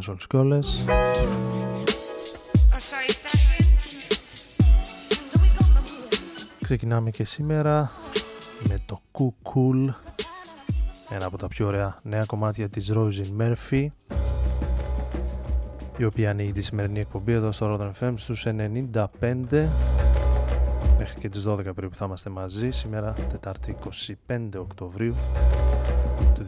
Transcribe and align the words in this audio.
και. 0.00 0.84
Ξεκινάμε 6.62 7.10
και 7.10 7.24
σήμερα 7.24 7.90
με 8.68 8.82
το 8.86 9.00
Cool 9.12 9.94
ένα 11.10 11.26
από 11.26 11.38
τα 11.38 11.48
πιο 11.48 11.66
ωραία 11.66 11.96
νέα 12.02 12.24
κομμάτια 12.24 12.68
της 12.68 12.92
Rosie 12.94 13.40
Murphy 13.40 13.86
η 15.96 16.04
οποία 16.04 16.30
ανοίγει 16.30 16.52
τη 16.52 16.60
σημερινή 16.60 17.00
εκπομπή 17.00 17.32
εδώ 17.32 17.52
στο 17.52 17.76
Rodan 17.80 17.90
FM 18.00 18.12
στους 18.16 18.46
95 18.46 19.68
μέχρι 20.98 21.20
και 21.20 21.28
τις 21.28 21.44
12 21.46 21.74
περίπου 21.74 21.94
θα 21.94 22.04
είμαστε 22.04 22.30
μαζί 22.30 22.70
σήμερα 22.70 23.12
Τετάρτη 23.12 23.76
25 24.28 24.38
Οκτωβρίου 24.56 25.14
του 26.34 26.44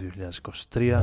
2023 0.73 1.01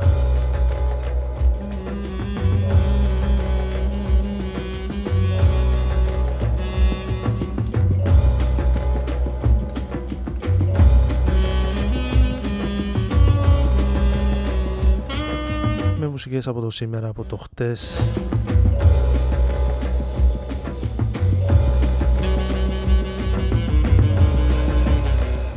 μουσικές 16.26 16.48
από 16.48 16.60
το 16.60 16.70
σήμερα, 16.70 17.08
από 17.08 17.24
το 17.24 17.36
χτες. 17.36 18.08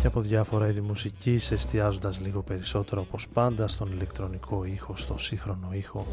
Και 0.01 0.07
από 0.07 0.21
διάφορα 0.21 0.67
είδη 0.67 0.81
μουσικής 0.81 1.51
εστιάζοντας 1.51 2.19
λίγο 2.19 2.41
περισσότερο 2.41 3.01
όπως 3.01 3.27
πάντα 3.33 3.67
στον 3.67 3.91
ηλεκτρονικό 3.91 4.63
ήχο, 4.63 4.95
στο 4.95 5.17
σύγχρονο 5.17 5.69
ήχο 5.71 6.05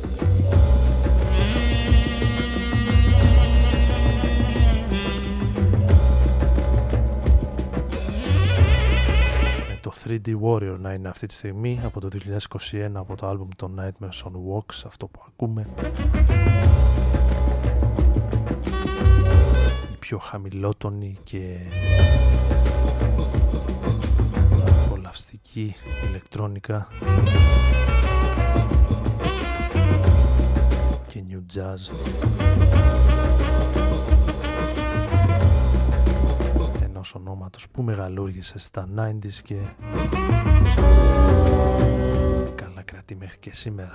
3D 10.04 10.34
Warrior 10.42 10.76
να 10.78 10.92
είναι 10.92 11.08
αυτή 11.08 11.26
τη 11.26 11.34
στιγμή 11.34 11.80
από 11.84 12.00
το 12.00 12.08
2021 12.72 12.90
από 12.94 13.16
το 13.16 13.26
άλμπουμ 13.26 13.48
των 13.56 13.80
Nightmares 13.80 14.22
on 14.28 14.32
Walks 14.32 14.82
αυτό 14.86 15.06
που 15.06 15.20
ακούμε. 15.28 15.66
Η 19.92 19.96
πιο 19.98 20.18
χαμηλότονη 20.18 21.18
και 21.22 21.56
απολαυστική 24.84 25.74
ηλεκτρόνικα. 26.08 26.88
Και 31.06 31.22
new 31.28 31.56
jazz 31.56 31.80
ενός 37.04 37.26
ονόματος 37.28 37.68
που 37.68 37.82
μεγαλούργησε 37.82 38.58
στα 38.58 38.86
90s 38.96 39.40
και 39.44 39.56
καλά 42.54 42.82
κρατεί 42.84 43.16
μέχρι 43.16 43.38
και 43.38 43.52
σήμερα. 43.52 43.94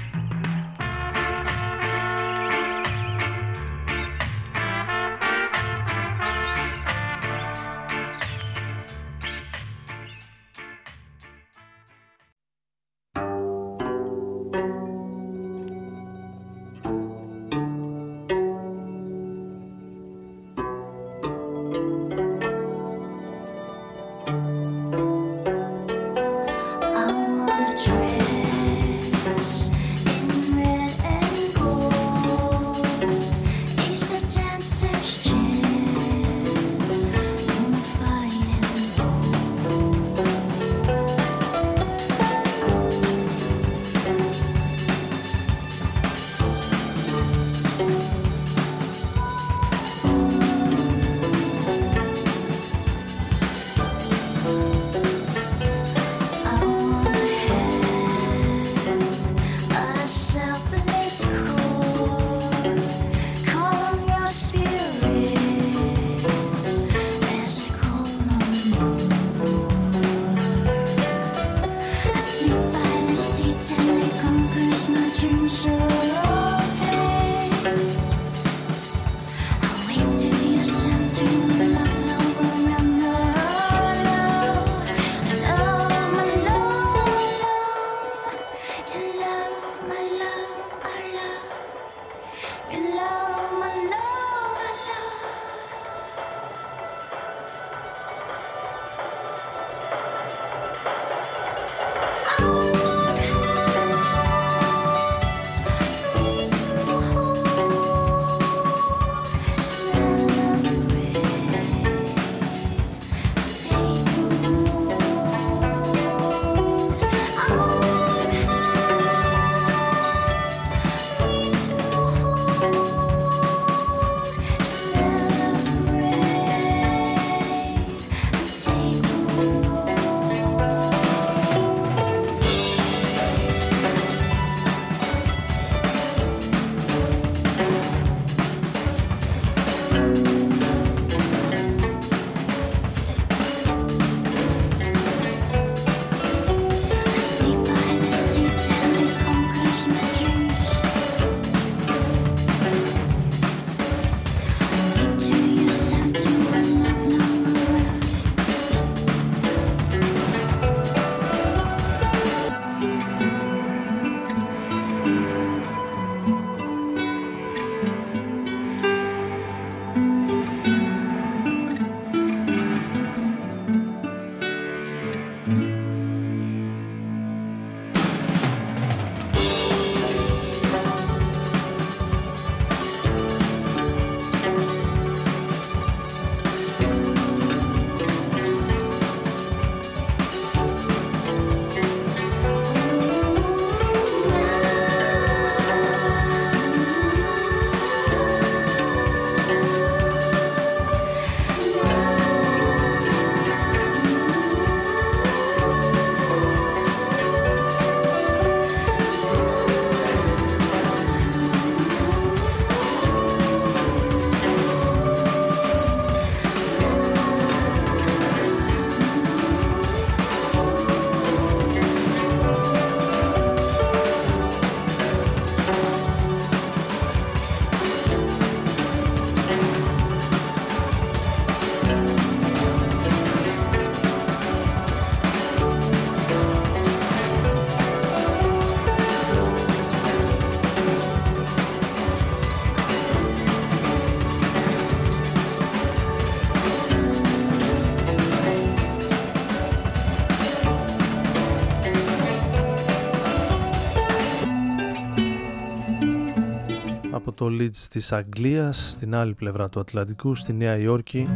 Leeds 257.59 257.87
της 257.89 258.11
Αγγλίας 258.11 258.89
στην 258.89 259.15
άλλη 259.15 259.33
πλευρά 259.33 259.69
του 259.69 259.79
Ατλαντικού 259.79 260.35
στη 260.35 260.53
Νέα 260.53 260.77
Υόρκη. 260.77 261.27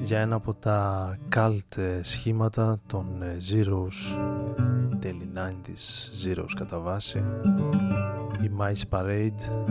Για 0.00 0.20
ένα 0.20 0.34
από 0.34 0.54
τα 0.54 1.18
cult 1.36 1.98
σχήματα 2.00 2.80
των 2.86 3.06
Zeros 3.50 4.18
τέλη 5.00 5.30
90's 5.34 6.28
Zeros 6.28 6.52
κατά 6.56 6.78
βάση 6.78 7.24
η 8.42 8.50
Mice 8.58 8.98
Parade 8.98 9.70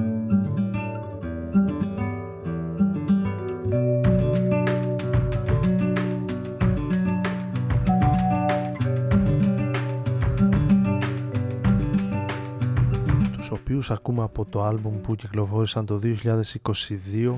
τους 13.90 13.98
οποίους 13.98 14.08
ακούμε 14.08 14.24
από 14.24 14.46
το 14.46 14.64
άλμπουμ 14.64 15.02
που 15.02 15.16
κυκλοφόρησαν 15.16 15.86
το 15.86 16.00
2022 16.04 17.36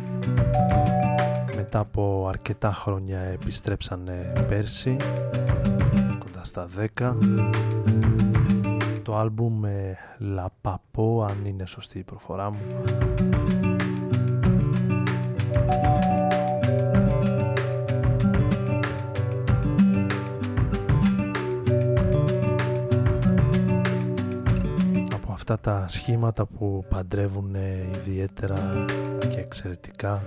μετά 1.56 1.80
από 1.80 2.28
αρκετά 2.30 2.74
χρόνια 2.74 3.20
επιστρέψανε 3.20 4.34
πέρσι 4.48 4.98
κοντά 6.20 6.44
στα 6.44 6.68
10 6.98 7.16
το 9.04 9.18
άλμπουμ 9.18 9.60
με 9.60 9.98
Λαπαπό 10.18 11.26
αν 11.30 11.46
είναι 11.46 11.66
σωστή 11.66 12.00
η 12.00 12.04
προφορά 12.04 12.52
μου 12.52 12.60
αυτά 25.54 25.72
τα 25.80 25.88
σχήματα 25.88 26.46
που 26.46 26.86
παντρεύουν 26.90 27.56
ιδιαίτερα 27.96 28.86
και 29.30 29.40
εξαιρετικά 29.40 30.24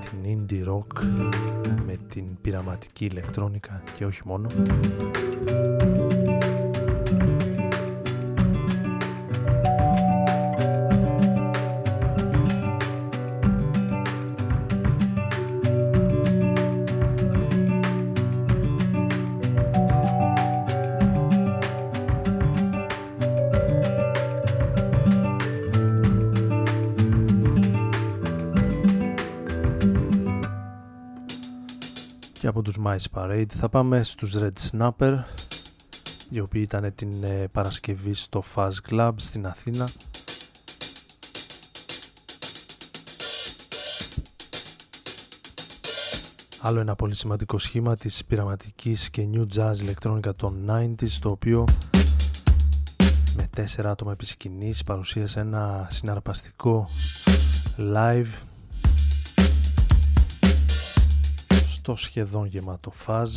την 0.00 0.46
indie 0.48 0.68
rock 0.68 1.04
με 1.86 1.96
την 2.08 2.24
πειραματική 2.40 3.04
ηλεκτρόνικα 3.04 3.82
και 3.94 4.04
όχι 4.04 4.20
μόνο 4.24 4.48
τους 32.96 33.06
Mice 33.12 33.18
Parade. 33.18 33.46
Θα 33.48 33.68
πάμε 33.68 34.02
στους 34.02 34.36
Red 34.38 34.52
Snapper 34.70 35.22
οι 36.30 36.40
οποίοι 36.40 36.62
ήταν 36.64 36.94
την 36.94 37.24
ε, 37.24 37.48
Παρασκευή 37.52 38.14
στο 38.14 38.42
Fuzz 38.54 38.72
Club 38.90 39.12
στην 39.16 39.46
Αθήνα. 39.46 39.88
Άλλο 46.60 46.80
ένα 46.80 46.94
πολύ 46.94 47.14
σημαντικό 47.14 47.58
σχήμα 47.58 47.96
της 47.96 48.24
πειραματικής 48.24 49.10
και 49.10 49.28
new 49.32 49.46
jazz 49.56 49.78
ηλεκτρόνικα 49.80 50.34
των 50.34 50.70
90s 50.70 51.10
το 51.20 51.30
οποίο 51.30 51.64
με 53.36 53.48
τέσσερα 53.50 53.90
άτομα 53.90 54.12
επί 54.12 54.26
σκηνής 54.26 54.82
παρουσίασε 54.82 55.40
ένα 55.40 55.86
συναρπαστικό 55.90 56.88
live 57.78 58.28
στο 61.86 61.96
σχεδόν 61.96 62.46
γεμάτο 62.46 62.90
φάζ 62.90 63.30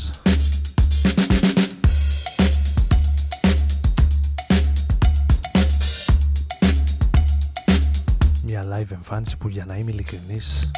Μια 8.43 8.63
live 8.63 8.91
εμφάνιση 8.91 9.38
που 9.38 9.47
για 9.47 9.65
να 9.65 9.75
είμαι 9.75 9.91
ειλικρινής 9.91 10.71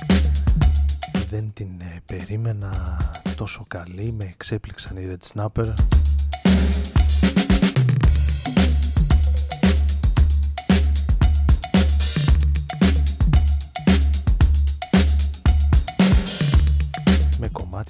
δεν 1.29 1.51
την 1.53 1.81
ε, 1.81 2.01
περίμενα 2.05 2.97
τόσο 3.35 3.65
καλή. 3.67 4.11
Με 4.11 4.23
εξέπληξαν 4.23 4.97
οι 4.97 5.07
Red 5.09 5.33
Snapper 5.33 5.73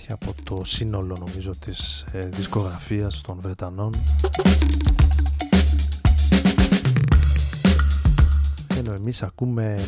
από 0.10 0.34
το 0.44 0.62
σύνολο 0.64 1.18
νομίζω 1.18 1.52
της 1.60 2.06
ε, 2.12 2.26
δισκογραφίας 2.26 3.22
των 3.22 3.40
Βρετανών 3.42 3.94
ενώ 8.78 8.94
εμείς 8.94 9.24
ακούμε 9.24 9.88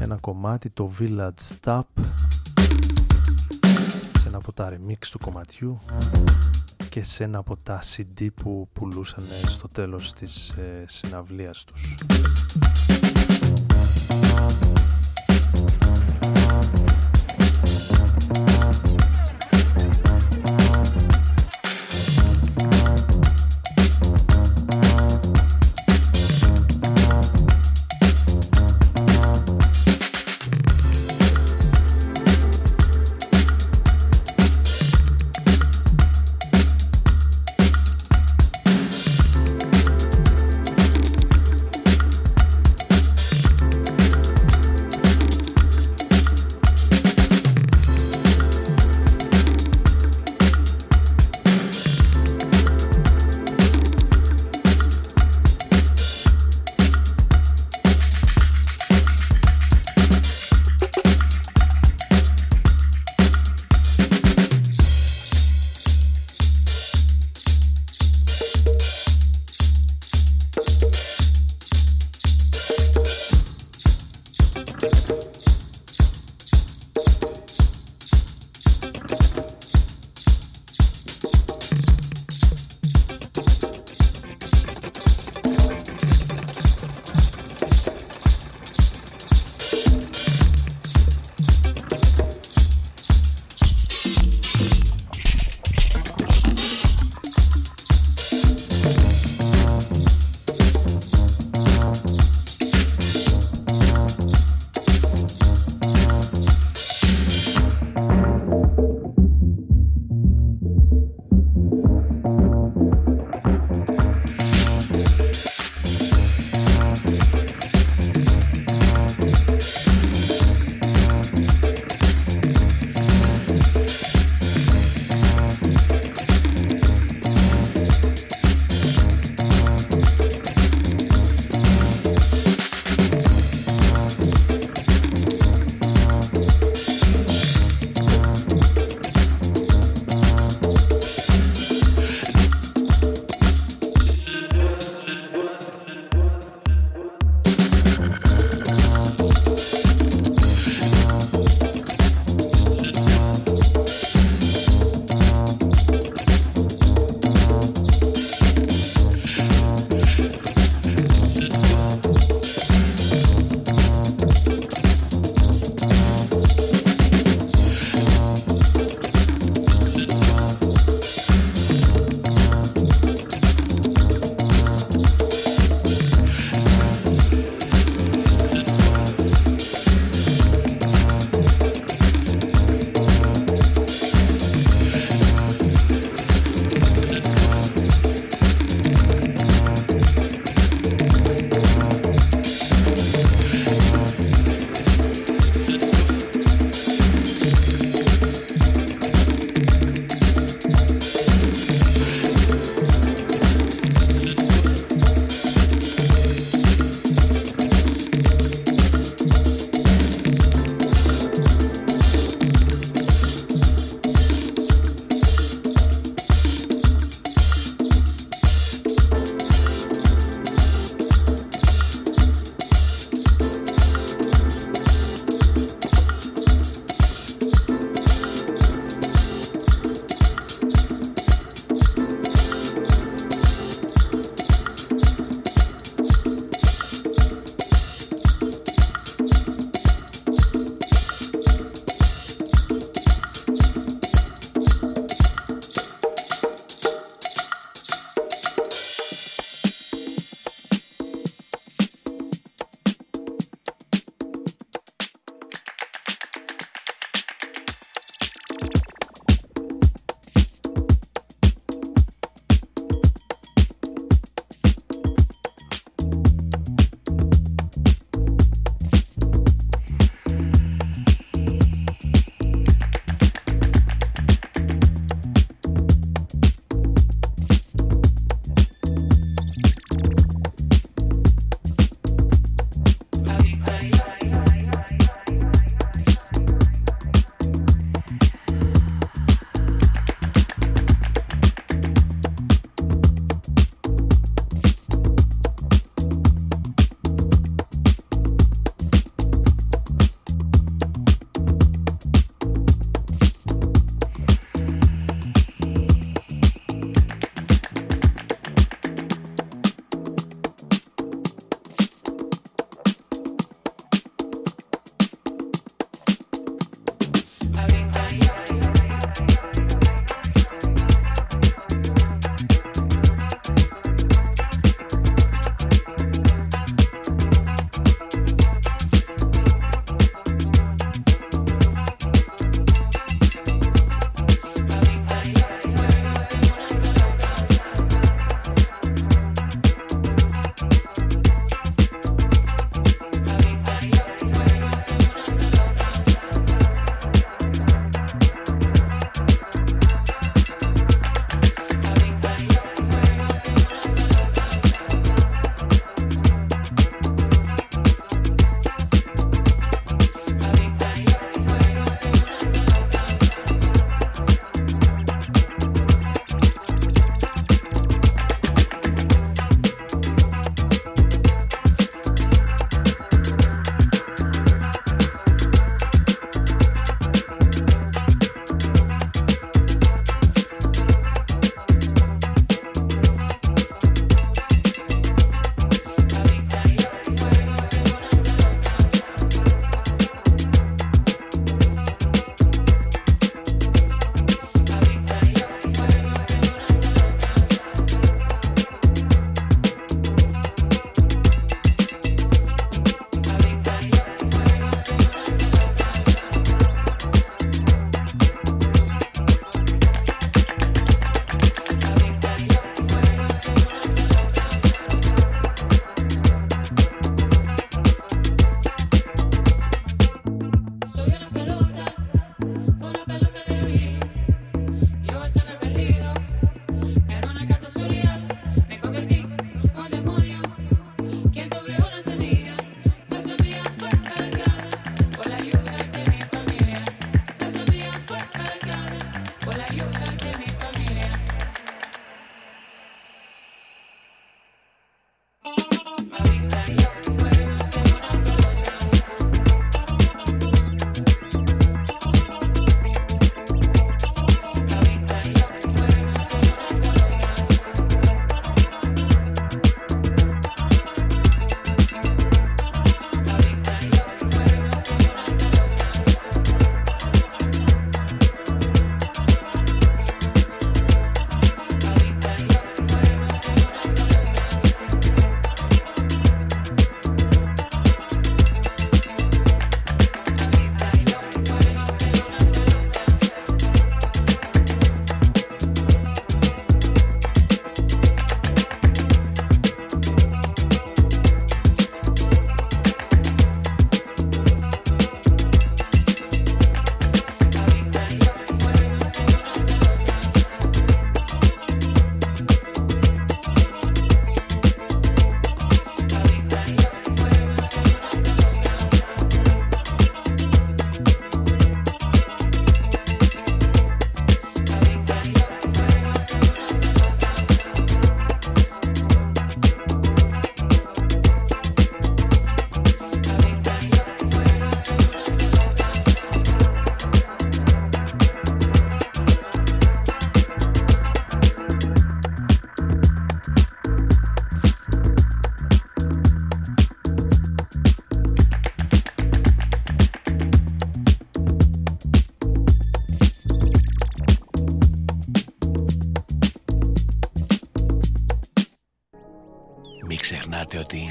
ένα 0.00 0.16
κομμάτι 0.16 0.70
το 0.70 0.92
Village 0.98 1.54
Stop 1.60 1.82
σε 4.18 4.28
ένα 4.28 4.36
από 4.36 4.52
τα 4.52 4.72
remix 4.72 5.06
του 5.10 5.18
κομματιού 5.18 5.78
και 6.88 7.04
σε 7.04 7.24
ένα 7.24 7.38
από 7.38 7.56
τα 7.62 7.80
CD 7.82 8.26
που 8.34 8.68
πουλούσαν 8.72 9.24
στο 9.46 9.68
τέλος 9.68 10.12
της 10.12 10.50
ε, 10.50 10.84
συναυλίας 10.86 11.64
τους. 11.64 11.94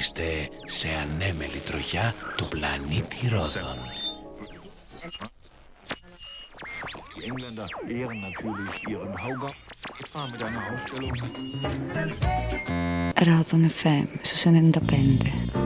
Ότι 0.08 0.22
είστε 0.22 0.48
σε 0.64 0.88
ανέμελη 0.88 1.58
τροχιά 1.66 2.14
του 2.36 2.48
πλανήτη 2.48 3.28
Ρόδων. 3.28 3.76
Ρόδων 13.14 13.70
FM 13.82 14.06
στους 14.22 14.42
95. 14.44 15.61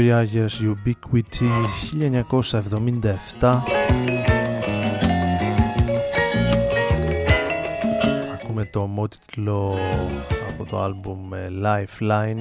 Roy 0.00 0.12
Ayers 0.12 0.56
Ubiquity 0.72 1.50
1977 3.40 3.58
Ακούμε 8.32 8.64
το 8.64 8.86
μότιτλο 8.86 9.78
από 10.48 10.64
το 10.70 10.82
άλμπουμ 10.82 11.30
Lifeline 11.62 12.38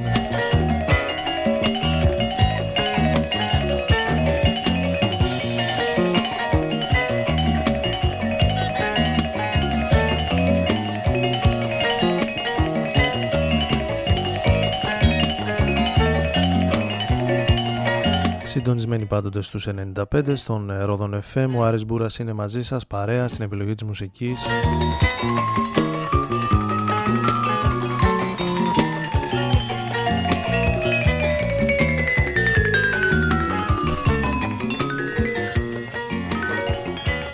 Συντονισμένοι 18.60 19.06
πάντοτε 19.06 19.42
στους 19.42 19.68
95 19.68 20.36
στον 20.36 20.72
Ρόδον 20.82 21.22
FM. 21.34 21.50
Ο 21.56 21.64
Άρης 21.64 21.86
Μπούρας 21.86 22.20
είναι 22.20 22.34
μαζί 22.34 22.64
σας, 22.64 22.88
παρέα 22.88 23.28
στην 23.28 23.46
επιλογή 23.46 23.74
της 23.74 23.84
μουσικής. 23.84 24.46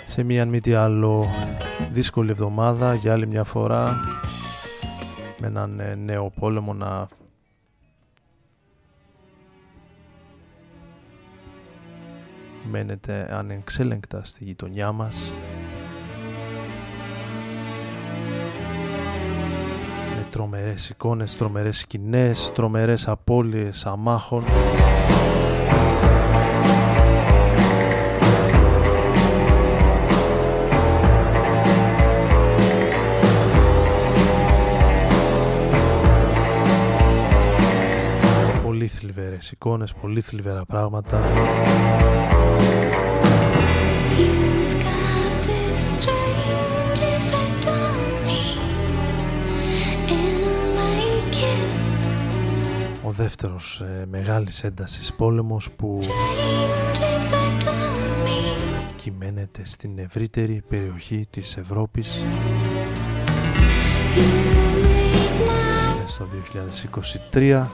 Σε 0.06 0.22
μία 0.22 0.42
αν 0.42 0.48
μη 0.48 0.60
τι 0.60 0.74
άλλο 0.74 1.26
δύσκολη 1.92 2.30
εβδομάδα 2.30 2.94
για 2.94 3.12
άλλη 3.12 3.26
μια 3.26 3.44
φορά 3.44 3.96
με 5.38 5.46
έναν 5.46 5.80
ε, 5.80 5.94
νέο 5.94 6.32
πόλεμο 6.40 6.74
να 6.74 7.06
μένετε 12.66 13.28
ανεξέλεγκτα 13.30 14.24
στη 14.24 14.44
γειτονιά 14.44 14.92
μας. 14.92 15.32
Τρομερές 20.30 20.90
εικόνες, 20.90 21.36
τρομερές 21.36 21.78
σκηνές, 21.78 22.52
τρομερές 22.54 23.08
απώλειες 23.08 23.86
αμάχων 23.86 24.44
θλιβερές 39.46 39.50
εικόνες, 39.50 39.94
πολύ 39.94 40.20
θλιβερά 40.20 40.64
πράγματα. 40.64 41.20
Δεύτερος 53.18 53.80
ε, 53.80 54.06
μεγάλης 54.10 54.64
έντασης 54.64 55.14
πόλεμος 55.14 55.70
που 55.70 56.00
κυμαίνεται 58.96 59.62
στην 59.64 59.98
ευρύτερη 59.98 60.62
περιοχή 60.68 61.26
της 61.30 61.56
Ευρώπης. 61.56 62.26
Στο 66.06 66.28
2023 67.32 67.66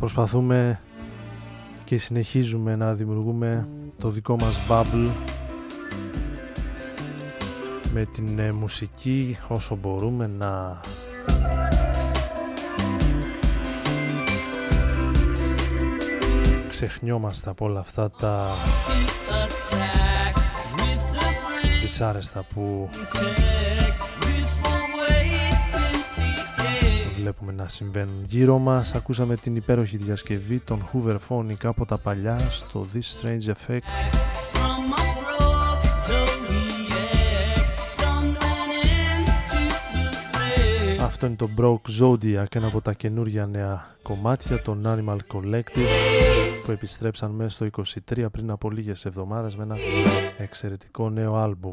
προσπαθούμε 0.00 0.80
και 1.84 1.98
συνεχίζουμε 1.98 2.76
να 2.76 2.94
δημιουργούμε 2.94 3.68
το 3.98 4.08
δικό 4.08 4.36
μας 4.36 4.60
bubble 4.68 5.08
με 7.92 8.04
την 8.04 8.38
ε, 8.38 8.52
μουσική 8.52 9.38
όσο 9.48 9.76
μπορούμε 9.76 10.26
να 10.26 10.80
ξεχνιόμαστε 16.68 17.50
από 17.50 17.64
όλα 17.64 17.80
αυτά 17.80 18.10
τα 18.10 18.46
δυσάρεστα 21.80 22.44
που 22.54 22.88
να 27.60 27.68
συμβαίνουν 27.68 28.24
γύρω 28.28 28.58
μας. 28.58 28.94
Ακούσαμε 28.94 29.36
την 29.36 29.56
υπέροχη 29.56 29.96
διασκευή 29.96 30.60
των 30.60 30.88
Hoover 30.92 31.16
Phonic 31.28 31.64
από 31.64 31.86
τα 31.86 31.98
παλιά 31.98 32.38
στο 32.38 32.86
This 32.94 33.20
Strange 33.20 33.52
Effect. 33.52 33.80
Αυτό 41.00 41.26
είναι 41.26 41.36
το 41.36 41.48
Broke 41.58 42.02
Zodiac, 42.02 42.54
ένα 42.54 42.66
από 42.66 42.80
τα 42.80 42.92
καινούργια 42.92 43.46
νέα 43.46 43.96
κομμάτια 44.02 44.62
των 44.62 44.82
Animal 44.86 45.16
Collective 45.34 45.86
που 46.64 46.70
επιστρέψαν 46.70 47.30
μέσα 47.30 47.50
στο 47.50 47.84
23 48.14 48.26
πριν 48.30 48.50
από 48.50 48.70
λίγες 48.70 49.04
εβδομάδες 49.04 49.56
με 49.56 49.62
ένα 49.62 49.76
εξαιρετικό 50.38 51.10
νέο 51.10 51.34
άλμπουμ. 51.34 51.72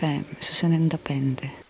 Ράδον 0.00 0.24
FM 0.24 0.36
στους 0.38 0.62
95. 0.62 1.65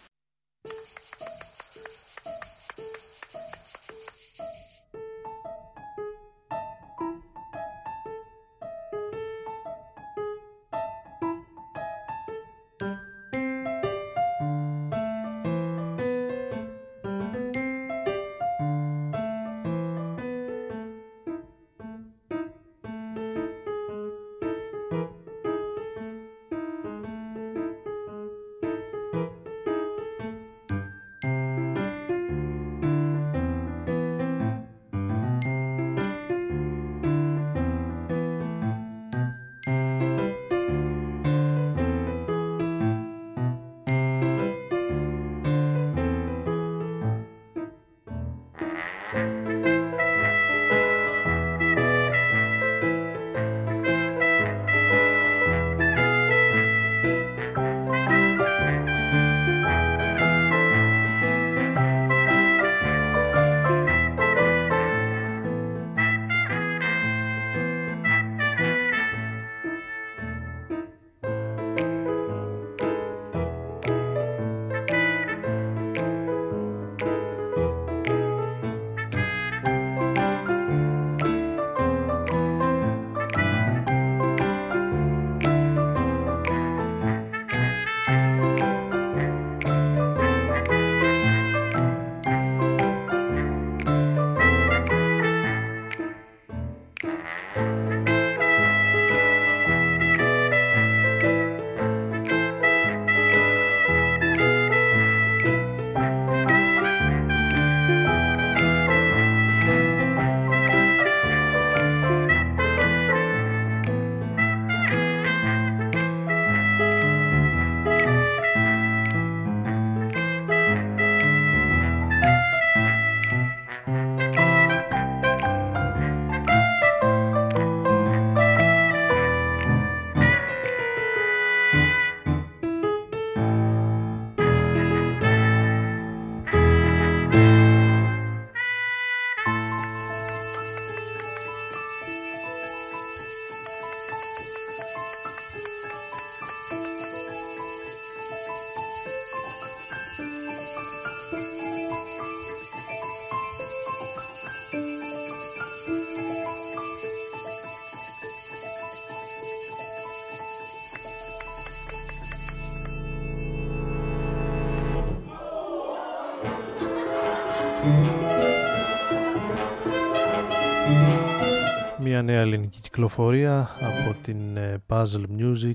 Μια 171.99 172.23
νέα 172.23 172.41
ελληνική 172.41 172.81
κυκλοφορία 172.81 173.71
από 173.81 174.17
την 174.23 174.57
ε, 174.57 174.83
Puzzle 174.89 175.25
Music. 175.39 175.75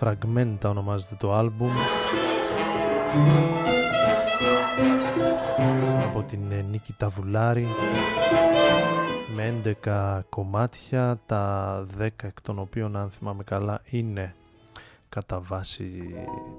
Fragmenta 0.00 0.64
ονομάζεται 0.64 1.14
το 1.18 1.34
άλμπουμ. 1.34 1.70
Από 6.04 6.22
την 6.22 6.40
ε, 6.50 6.62
Νίκη 6.70 6.92
Ταβουλάρη. 6.92 7.66
Με 9.34 9.76
11 9.84 10.20
κομμάτια 10.28 11.20
τα 11.26 11.86
10 11.98 12.08
εκ 12.22 12.40
των 12.42 12.58
οποίων 12.58 12.96
αν 12.96 13.10
θυμάμαι 13.10 13.44
καλά 13.44 13.80
είναι 13.90 14.34
κατά 15.08 15.40
βάση 15.40 16.14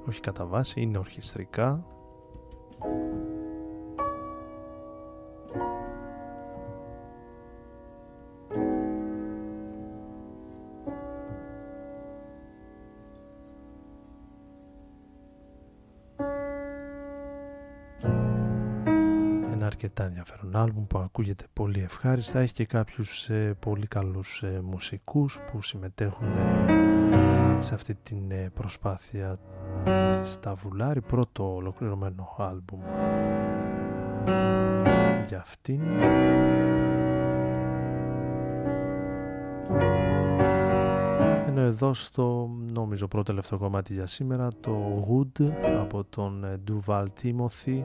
όχι 0.08 0.20
κατά 0.20 0.46
βάση 0.46 0.82
είναι 0.82 0.98
ορχιστρικά 0.98 1.86
αρκετά 19.84 20.04
ενδιαφέρον 20.04 20.56
άλμπουμ 20.56 20.88
που 20.88 20.98
ακούγεται 20.98 21.46
πολύ 21.54 21.82
ευχάριστα. 21.82 22.40
Έχει 22.40 22.54
και 22.54 22.66
κάποιους 22.66 23.30
ε, 23.30 23.56
πολύ 23.60 23.88
καλούς 23.88 24.44
ε, 24.44 24.62
μουσικούς 24.64 25.40
που 25.52 25.62
συμμετέχουν 25.62 26.28
ε, 26.28 27.62
σε 27.62 27.74
αυτή 27.74 27.96
την 27.96 28.32
ε, 28.32 28.50
προσπάθεια 28.54 29.40
της 30.22 30.40
Ταβουλάρη. 30.40 31.02
Πρώτο 31.02 31.56
ολοκληρωμένο 31.56 32.36
άλμπουμ 32.38 32.80
για 35.28 35.40
αυτήν. 35.40 35.82
Ενώ 41.48 41.62
εδώ 41.62 41.94
στο 41.94 42.50
νόμιζω 42.72 43.08
πρώτο 43.08 43.26
τελευταίο 43.26 43.58
κομμάτι 43.58 43.94
για 43.94 44.06
σήμερα 44.06 44.48
το 44.60 45.06
Wood 45.10 45.52
από 45.80 46.04
τον 46.04 46.46
Duval 46.68 47.06
Timothy 47.22 47.84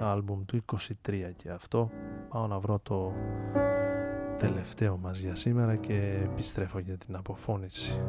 άλμπουμ 0.00 0.44
του 0.44 0.64
23 1.06 1.30
και 1.36 1.50
αυτό. 1.50 1.90
Πάω 2.28 2.46
να 2.46 2.58
βρω 2.58 2.78
το 2.82 3.12
τελευταίο 4.38 4.96
μας 4.96 5.18
για 5.18 5.34
σήμερα 5.34 5.76
και 5.76 6.20
επιστρέφω 6.24 6.78
για 6.78 6.96
την 6.96 7.16
αποφώνηση 7.16 8.00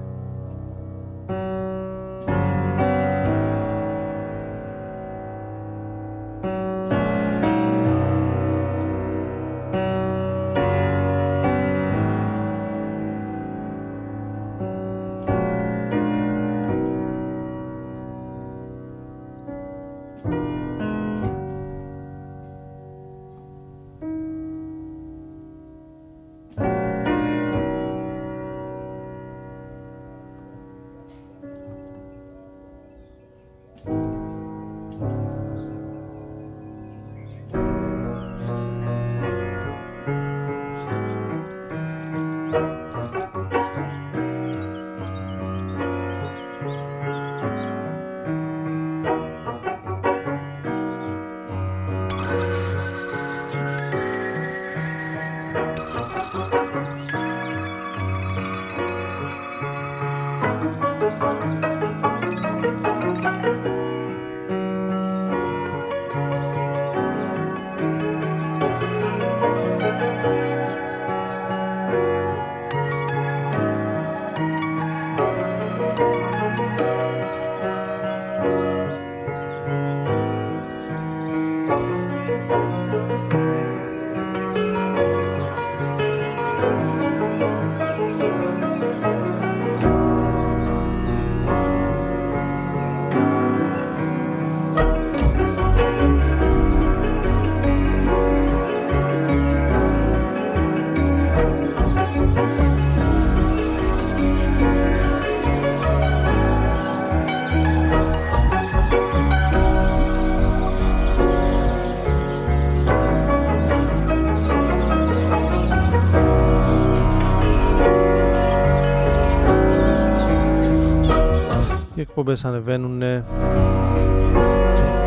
εκπομπές 122.32 122.46
ανεβαίνουν 122.46 123.02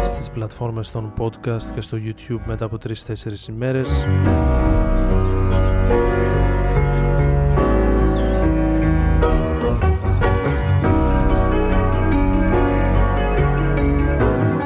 στις 0.05 0.31
πλατφόρμες 0.31 0.91
των 0.91 1.13
podcast 1.19 1.63
και 1.75 1.81
στο 1.81 1.99
YouTube 2.01 2.41
μετά 2.47 2.65
από 2.65 2.77
3-4 2.77 3.49
ημέρες. 3.49 4.07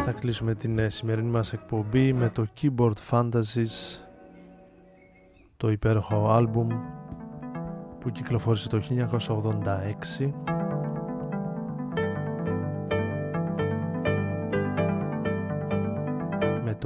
Θα 0.05 0.13
κλείσουμε 0.21 0.55
την 0.55 0.79
ε, 0.79 0.89
σημερινή 0.89 1.31
μας 1.31 1.53
εκπομπή 1.53 2.13
με 2.13 2.29
το 2.29 2.47
Keyboard 2.61 3.11
Fantasies 3.11 4.01
το 5.57 5.71
υπέροχο 5.71 6.31
άλμπουμ 6.31 6.69
που 8.01 8.11
κυκλοφόρησε 8.11 8.69
το 8.69 8.83
1986 10.19 10.54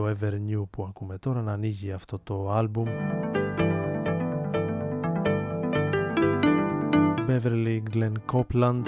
το 0.08 0.16
Ever 0.20 0.32
New 0.32 0.62
που 0.70 0.84
ακούμε 0.84 1.18
τώρα 1.18 1.42
να 1.42 1.52
ανοίγει 1.52 1.92
αυτό 1.92 2.18
το 2.18 2.50
άλμπουμ 2.50 2.86
Beverly 7.28 7.82
Glenn 7.94 8.12
Copeland 8.32 8.82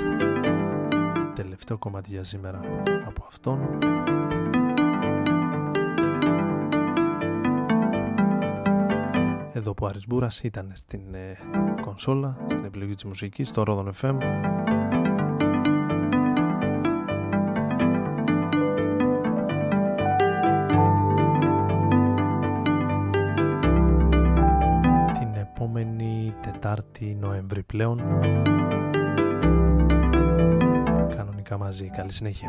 τελευταίο 1.34 1.78
κομμάτι 1.78 2.10
για 2.10 2.24
σήμερα 2.24 2.60
από 3.06 3.24
αυτόν 3.26 3.58
Εδώ 9.52 9.74
που 9.74 9.84
ο 9.84 9.88
Άρης 9.88 10.06
Μπούρας 10.06 10.42
ήταν 10.42 10.70
στην 10.74 11.14
ε, 11.14 11.36
κονσόλα, 11.80 12.36
στην 12.48 12.64
επιλογή 12.64 12.94
της 12.94 13.04
μουσικής, 13.04 13.48
στο 13.48 13.62
Rodon 13.66 13.90
FM. 14.00 14.16
Τετάρτη 26.70 27.16
Νοέμβρη 27.20 27.62
πλέον. 27.62 27.98
Κανονικά 31.16 31.58
μαζί. 31.58 31.86
Καλή 31.86 32.12
συνέχεια. 32.12 32.48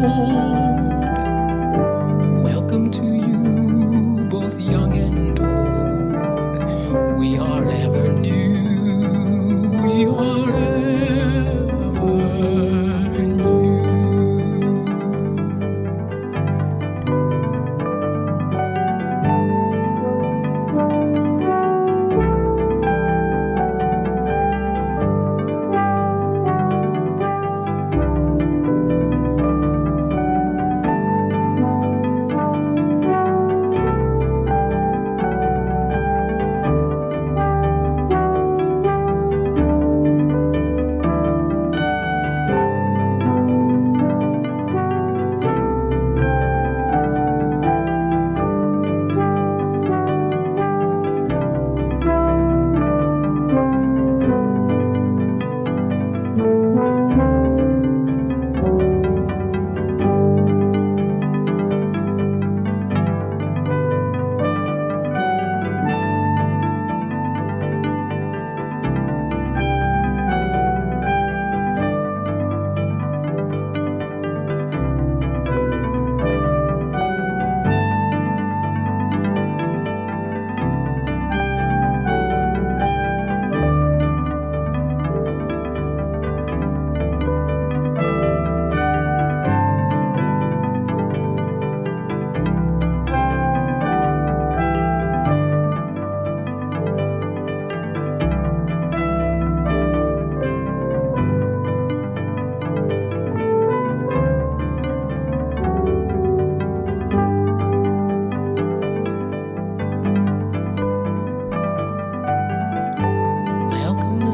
home. 0.00 0.89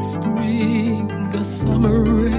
spring, 0.07 1.07
the 1.31 1.43
summer 1.43 1.99
rain 1.99 2.33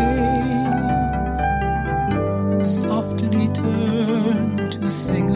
softly 2.64 3.48
turned 3.48 4.72
to 4.72 4.90
sing 4.90 5.28